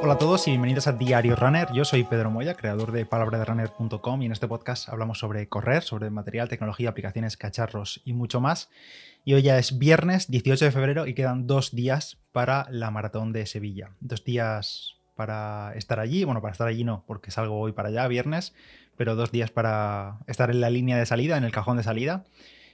[0.00, 1.66] Hola a todos y bienvenidos a Diario Runner.
[1.72, 6.08] Yo soy Pedro Moya, creador de palabraderunner.com y en este podcast hablamos sobre correr, sobre
[6.08, 8.70] material, tecnología, aplicaciones, cacharros y mucho más.
[9.24, 13.32] Y hoy ya es viernes 18 de febrero y quedan dos días para la maratón
[13.32, 13.90] de Sevilla.
[13.98, 18.06] Dos días para estar allí, bueno, para estar allí no, porque salgo hoy para allá,
[18.06, 18.54] viernes,
[18.96, 22.24] pero dos días para estar en la línea de salida, en el cajón de salida.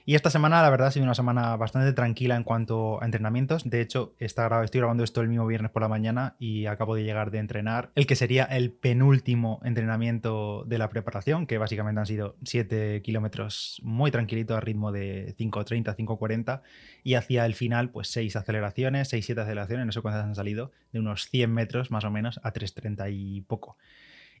[0.07, 3.67] Y esta semana, la verdad, ha sido una semana bastante tranquila en cuanto a entrenamientos.
[3.67, 7.03] De hecho, está, estoy grabando esto el mismo viernes por la mañana y acabo de
[7.03, 12.05] llegar de entrenar el que sería el penúltimo entrenamiento de la preparación, que básicamente han
[12.05, 16.61] sido 7 kilómetros muy tranquilito a ritmo de 5.30, 5.40
[17.03, 20.99] y hacia el final, pues 6 aceleraciones, 6-7 aceleraciones, no sé cuántas han salido, de
[20.99, 23.75] unos 100 metros más o menos a 3.30 y poco.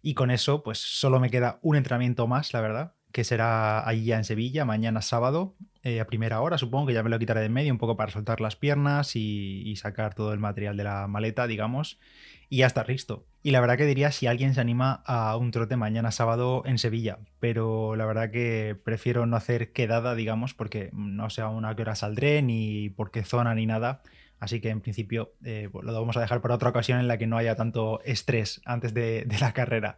[0.03, 4.03] Y con eso, pues solo me queda un entrenamiento más, la verdad, que será allí
[4.03, 7.39] ya en Sevilla, mañana sábado, eh, a primera hora, supongo que ya me lo quitaré
[7.39, 10.83] de en medio un poco para soltar las piernas y, sacar todo el material de
[10.83, 11.97] la maleta, digamos,
[12.49, 13.25] y ya está listo.
[13.41, 16.77] Y la verdad que diría si alguien se anima a un trote mañana sábado en
[16.77, 21.73] Sevilla, pero la verdad que prefiero no hacer quedada, digamos, porque no sé aún a
[21.73, 24.01] qué hora saldré, ni por qué zona, ni nada.
[24.39, 27.27] Así que en principio eh, lo vamos a dejar para otra ocasión en la que
[27.27, 29.97] no haya tanto estrés antes de, la carrera.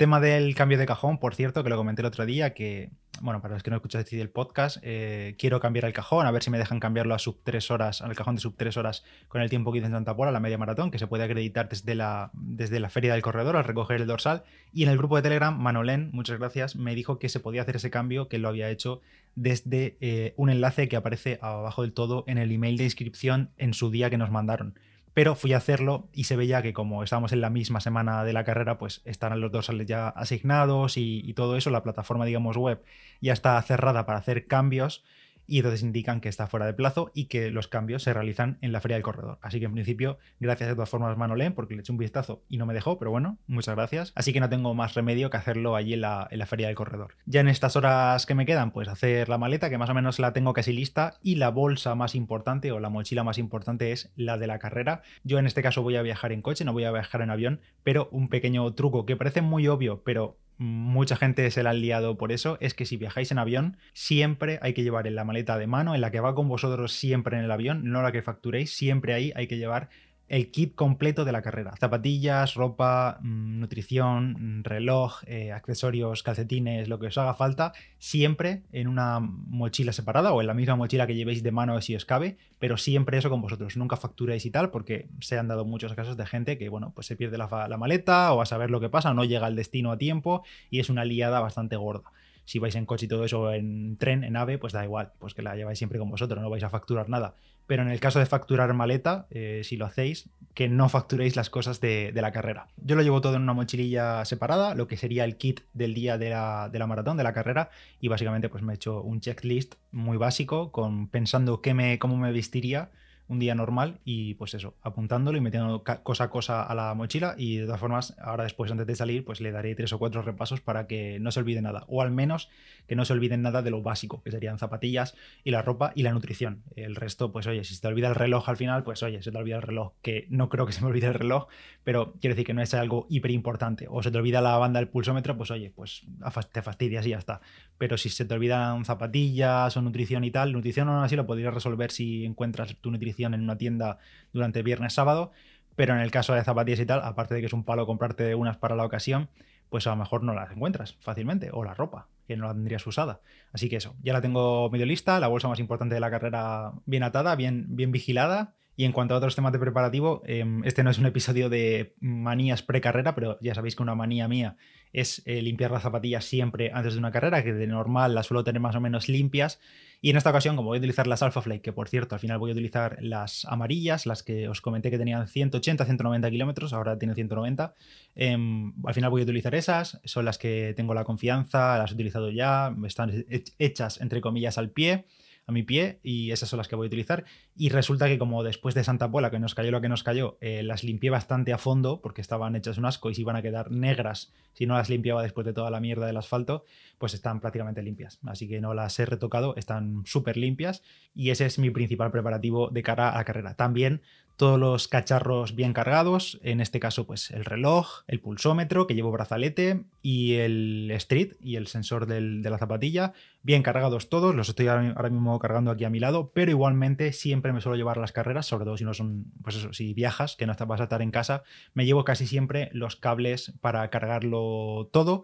[0.00, 2.88] Tema del cambio de cajón, por cierto, que lo comenté el otro día, que,
[3.20, 6.42] bueno, para los que no escucháis el podcast, eh, quiero cambiar el cajón, a ver
[6.42, 9.42] si me dejan cambiarlo a sub 3 horas, al cajón de sub 3 horas con
[9.42, 11.94] el tiempo que hice en Santa Pola, la media maratón, que se puede acreditar desde
[11.94, 14.42] la, desde la feria del corredor al recoger el dorsal.
[14.72, 17.76] Y en el grupo de Telegram, Manolén, muchas gracias, me dijo que se podía hacer
[17.76, 19.02] ese cambio, que lo había hecho
[19.34, 23.74] desde eh, un enlace que aparece abajo del todo en el email de inscripción en
[23.74, 24.78] su día que nos mandaron.
[25.12, 28.32] Pero fui a hacerlo y se veía que como estábamos en la misma semana de
[28.32, 32.56] la carrera, pues están los dorsales ya asignados y, y todo eso, la plataforma, digamos,
[32.56, 32.82] web
[33.20, 35.04] ya está cerrada para hacer cambios
[35.50, 38.70] y entonces indican que está fuera de plazo y que los cambios se realizan en
[38.70, 39.38] la feria del corredor.
[39.42, 42.56] Así que en principio, gracias de todas formas Manolén, porque le eché un vistazo y
[42.56, 44.12] no me dejó, pero bueno, muchas gracias.
[44.14, 46.76] Así que no tengo más remedio que hacerlo allí en la, en la feria del
[46.76, 47.16] corredor.
[47.26, 50.20] Ya en estas horas que me quedan, pues hacer la maleta, que más o menos
[50.20, 54.12] la tengo casi lista, y la bolsa más importante o la mochila más importante es
[54.14, 55.02] la de la carrera.
[55.24, 57.60] Yo en este caso voy a viajar en coche, no voy a viajar en avión,
[57.82, 62.18] pero un pequeño truco que parece muy obvio, pero mucha gente se la ha liado
[62.18, 65.56] por eso, es que si viajáis en avión, siempre hay que llevar en la maleta
[65.56, 68.20] de mano, en la que va con vosotros siempre en el avión, no la que
[68.20, 69.88] facturéis, siempre ahí hay que llevar
[70.30, 71.74] el kit completo de la carrera.
[71.76, 78.62] Zapatillas, ropa, mm, nutrición, mm, reloj, eh, accesorios, calcetines, lo que os haga falta, siempre
[78.72, 82.04] en una mochila separada o en la misma mochila que llevéis de mano si os
[82.04, 83.76] cabe, pero siempre eso con vosotros.
[83.76, 87.08] Nunca facturéis y tal, porque se han dado muchos casos de gente que, bueno, pues
[87.08, 89.90] se pierde la, la maleta o a saber lo que pasa, no llega al destino
[89.90, 92.12] a tiempo y es una liada bastante gorda
[92.50, 95.34] si vais en coche y todo eso, en tren, en ave, pues da igual, pues
[95.34, 97.36] que la lleváis siempre con vosotros, no vais a facturar nada.
[97.68, 101.48] Pero en el caso de facturar maleta, eh, si lo hacéis, que no facturéis las
[101.48, 102.66] cosas de, la carrera.
[102.76, 106.18] Yo lo llevo todo en una mochililla separada, lo que sería el kit del día
[106.18, 109.20] de la, de la maratón, de la carrera, y básicamente pues me he hecho un
[109.20, 112.90] checklist muy básico, con pensando qué me, cómo me vestiría
[113.30, 117.36] un día normal y pues eso, apuntándolo y metiendo cosa a cosa a la mochila
[117.38, 120.20] y de todas formas, ahora después antes de salir, pues le daré tres o cuatro
[120.20, 122.50] repasos para que no se olvide nada, o al menos
[122.88, 125.14] que no se olviden nada de lo básico, que serían zapatillas
[125.44, 126.64] y la ropa y la nutrición.
[126.74, 129.30] El resto, pues oye, si se te olvida el reloj al final, pues oye, se
[129.30, 131.46] te olvida el reloj, que no creo que se me olvide el reloj,
[131.84, 134.80] pero quiero decir que no es algo hiper importante, o se te olvida la banda
[134.80, 136.04] del pulsómetro, pues oye, pues
[136.52, 137.40] te fastidias y ya está.
[137.80, 141.54] Pero si se te olvidan zapatillas o nutrición y tal, nutrición aún así lo podrías
[141.54, 143.96] resolver si encuentras tu nutrición en una tienda
[144.34, 145.32] durante viernes, sábado,
[145.76, 148.34] pero en el caso de zapatillas y tal, aparte de que es un palo comprarte
[148.34, 149.30] unas para la ocasión,
[149.70, 152.86] pues a lo mejor no las encuentras fácilmente, o la ropa, que no la tendrías
[152.86, 153.22] usada.
[153.50, 156.72] Así que eso, ya la tengo medio lista, la bolsa más importante de la carrera
[156.84, 158.56] bien atada, bien, bien vigilada.
[158.80, 161.92] Y en cuanto a otros temas de preparativo, em, este no es un episodio de
[162.00, 164.56] manías pre-carrera, pero ya sabéis que una manía mía
[164.94, 168.42] es eh, limpiar las zapatillas siempre antes de una carrera, que de normal las suelo
[168.42, 169.60] tener más o menos limpias.
[170.00, 172.22] Y en esta ocasión, como voy a utilizar las Alpha Flake, que por cierto, al
[172.22, 176.72] final voy a utilizar las amarillas, las que os comenté que tenían 180, 190 kilómetros,
[176.72, 177.74] ahora tienen 190.
[178.14, 181.94] Em, al final voy a utilizar esas, son las que tengo la confianza, las he
[181.94, 183.26] utilizado ya, están
[183.58, 185.04] hechas entre comillas al pie
[185.50, 187.24] a mi pie y esas son las que voy a utilizar.
[187.54, 190.38] Y resulta que como después de Santa Pola, que nos cayó lo que nos cayó,
[190.40, 193.42] eh, las limpié bastante a fondo porque estaban hechas un asco y se iban a
[193.42, 196.64] quedar negras si no las limpiaba después de toda la mierda del asfalto,
[196.98, 198.18] pues están prácticamente limpias.
[198.26, 200.82] Así que no las he retocado, están súper limpias
[201.14, 203.54] y ese es mi principal preparativo de cara a la carrera.
[203.54, 204.02] También
[204.40, 209.12] todos los cacharros bien cargados, en este caso pues el reloj, el pulsómetro que llevo
[209.12, 214.68] brazalete y el street y el sensor de la zapatilla, bien cargados todos, los estoy
[214.68, 218.46] ahora mismo cargando aquí a mi lado, pero igualmente siempre me suelo llevar las carreras,
[218.46, 221.10] sobre todo si no son, pues eso, si viajas, que no vas a estar en
[221.10, 221.42] casa,
[221.74, 225.22] me llevo casi siempre los cables para cargarlo todo.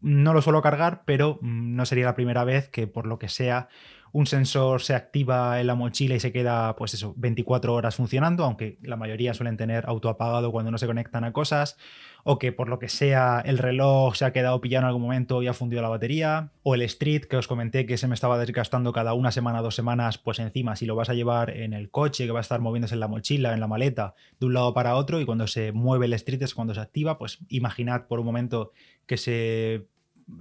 [0.00, 3.28] No lo suelo cargar, pero mm, no sería la primera vez que por lo que
[3.28, 3.68] sea
[4.16, 8.44] un sensor se activa en la mochila y se queda, pues eso, 24 horas funcionando,
[8.44, 11.76] aunque la mayoría suelen tener autoapagado cuando no se conectan a cosas,
[12.24, 15.42] o que por lo que sea el reloj se ha quedado pillado en algún momento
[15.42, 18.38] y ha fundido la batería, o el Street que os comenté que se me estaba
[18.38, 21.90] desgastando cada una semana, dos semanas, pues encima si lo vas a llevar en el
[21.90, 24.72] coche, que va a estar moviéndose en la mochila, en la maleta, de un lado
[24.72, 28.18] para otro, y cuando se mueve el Street es cuando se activa, pues imaginad por
[28.20, 28.72] un momento
[29.04, 29.88] que se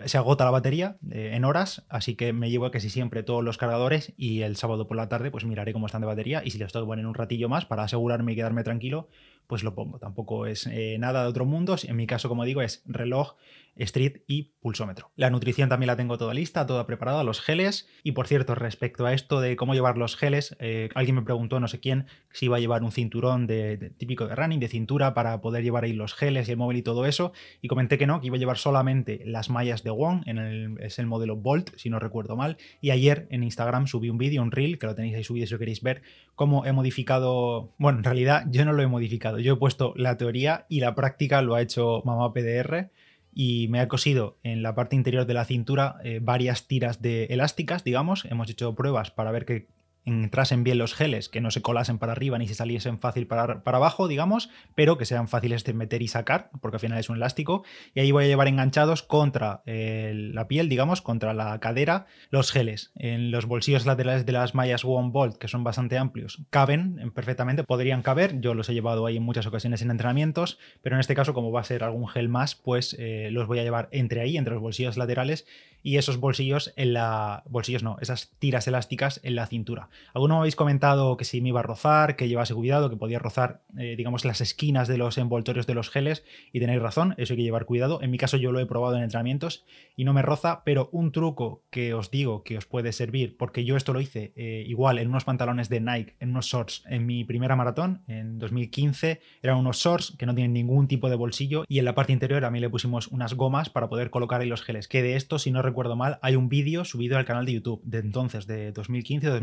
[0.05, 3.57] se agota la batería eh, en horas, así que me llevo casi siempre todos los
[3.57, 6.57] cargadores y el sábado por la tarde pues miraré cómo están de batería y si
[6.57, 9.09] les tengo que poner un ratillo más para asegurarme y quedarme tranquilo,
[9.47, 9.99] pues lo pongo.
[9.99, 13.35] Tampoco es eh, nada de otro mundo, en mi caso como digo es reloj,
[13.77, 15.11] Street y pulsómetro.
[15.15, 17.87] La nutrición también la tengo toda lista, toda preparada, los geles.
[18.03, 21.59] Y por cierto, respecto a esto de cómo llevar los geles, eh, alguien me preguntó,
[21.59, 25.13] no sé quién, si iba a llevar un cinturón de, típico de running, de cintura,
[25.13, 27.33] para poder llevar ahí los geles y el móvil y todo eso.
[27.61, 30.77] Y comenté que no, que iba a llevar solamente las mallas de Wong, en el,
[30.79, 32.57] es el modelo Bolt, si no recuerdo mal.
[32.79, 35.53] Y ayer en Instagram subí un vídeo, un reel, que lo tenéis ahí subido si
[35.53, 36.01] lo queréis ver,
[36.35, 37.73] cómo he modificado.
[37.77, 40.95] Bueno, en realidad yo no lo he modificado, yo he puesto la teoría y la
[40.95, 42.89] práctica lo ha hecho Mamá PDR
[43.33, 47.25] y me ha cosido en la parte interior de la cintura eh, varias tiras de
[47.25, 48.25] elásticas, digamos.
[48.25, 49.67] Hemos hecho pruebas para ver que
[50.05, 53.63] entrasen bien los geles, que no se colasen para arriba ni se saliesen fácil para,
[53.63, 57.09] para, abajo, digamos, pero que sean fáciles de meter y sacar, porque al final es
[57.09, 57.63] un elástico.
[57.93, 62.51] Y ahí voy a llevar enganchados contra eh, la piel, digamos, contra la cadera, los
[62.51, 62.91] geles.
[62.95, 67.63] En los bolsillos laterales de las mallas One Bolt, que son bastante amplios, caben perfectamente,
[67.63, 68.39] podrían caber.
[68.41, 71.51] Yo los he llevado ahí en muchas ocasiones en entrenamientos, pero en este caso, como
[71.51, 74.53] va a ser algún gel más, pues eh, los voy a llevar entre ahí, entre
[74.53, 75.45] los bolsillos laterales
[75.85, 77.43] y esos bolsillos en la.
[77.45, 79.89] Bolsillos no, esas tiras elásticas en la cintura.
[80.13, 83.19] Algunos me habéis comentado que si me iba a rozar, que llevase cuidado, que podía
[83.19, 87.33] rozar, eh, digamos, las esquinas de los envoltorios de los geles, y tenéis razón, eso
[87.33, 88.01] hay que llevar cuidado.
[88.01, 89.65] En mi caso, yo lo he probado en entrenamientos
[89.95, 93.65] y no me roza, pero un truco que os digo que os puede servir, porque
[93.65, 97.05] yo esto lo hice eh, igual en unos pantalones de Nike, en unos shorts, en
[97.05, 101.65] mi primera maratón, en 2015, eran unos shorts que no tienen ningún tipo de bolsillo,
[101.67, 104.47] y en la parte interior a mí le pusimos unas gomas para poder colocar ahí
[104.47, 104.87] los geles.
[104.87, 107.81] Que de esto, si no recuerdo mal, hay un vídeo subido al canal de YouTube
[107.83, 109.33] de entonces, de 2015 o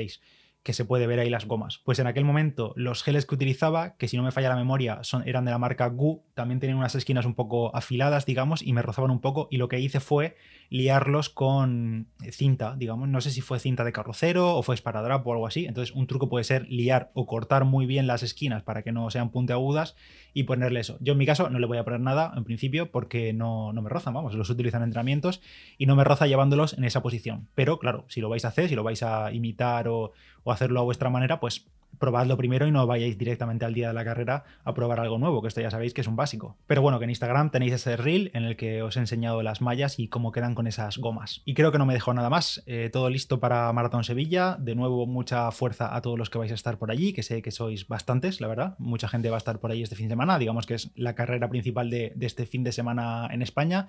[0.00, 0.18] 2016
[0.62, 1.78] que se puede ver ahí las gomas.
[1.84, 4.98] Pues en aquel momento los geles que utilizaba, que si no me falla la memoria
[5.02, 8.72] son, eran de la marca Gu, también tenían unas esquinas un poco afiladas, digamos, y
[8.72, 10.36] me rozaban un poco, y lo que hice fue
[10.68, 15.32] liarlos con cinta, digamos, no sé si fue cinta de carrocero o fue esparadrapo o
[15.32, 18.82] algo así, entonces un truco puede ser liar o cortar muy bien las esquinas para
[18.82, 19.96] que no sean puntiagudas
[20.32, 20.98] y ponerle eso.
[21.00, 23.82] Yo en mi caso no le voy a poner nada en principio porque no, no
[23.82, 25.40] me rozan, vamos, los utilizan en entrenamientos
[25.78, 28.68] y no me roza llevándolos en esa posición, pero claro, si lo vais a hacer,
[28.68, 30.12] si lo vais a imitar o,
[30.44, 31.66] o hacerlo a vuestra manera, pues
[31.98, 35.42] probadlo primero y no vayáis directamente al día de la carrera a probar algo nuevo,
[35.42, 36.56] que esto ya sabéis que es un básico.
[36.66, 39.60] Pero bueno, que en Instagram tenéis ese reel en el que os he enseñado las
[39.60, 41.42] mallas y cómo quedan con esas gomas.
[41.44, 42.62] Y creo que no me dejo nada más.
[42.66, 44.56] Eh, todo listo para Maratón Sevilla.
[44.58, 47.42] De nuevo, mucha fuerza a todos los que vais a estar por allí, que sé
[47.42, 48.76] que sois bastantes, la verdad.
[48.78, 50.38] Mucha gente va a estar por ahí este fin de semana.
[50.38, 53.88] Digamos que es la carrera principal de, este fin de semana en España.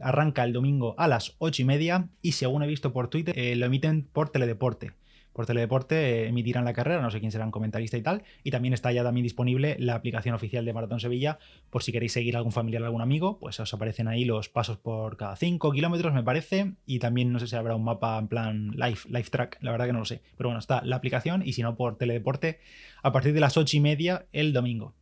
[0.00, 3.54] Arranca el domingo a las 8 y media y según he visto por Twitter, eh,
[3.56, 4.92] lo emiten por teledeporte
[5.32, 8.22] por Teledeporte emitirán la carrera, no sé quién será un comentarista y tal.
[8.42, 11.38] Y también está ya también disponible la aplicación oficial de Maratón Sevilla,
[11.70, 14.78] por si queréis seguir a algún familiar, algún amigo, pues os aparecen ahí los pasos
[14.78, 16.74] por cada 5 kilómetros, me parece.
[16.86, 19.86] Y también no sé si habrá un mapa en plan live, live track, la verdad
[19.86, 20.22] que no lo sé.
[20.36, 22.60] Pero bueno, está la aplicación y si no por Teledeporte,
[23.02, 24.94] a partir de las 8 y media el domingo.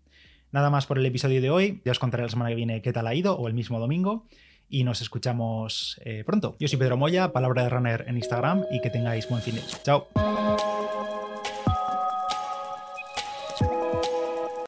[0.51, 1.83] Nada más por el episodio de hoy.
[1.85, 4.27] Ya os contaré la semana que viene qué tal ha ido, o el mismo domingo
[4.69, 6.57] y nos escuchamos eh, pronto.
[6.59, 9.63] Yo soy Pedro Moya, Palabra de Runner en Instagram y que tengáis buen fin de
[9.83, 10.09] Chao.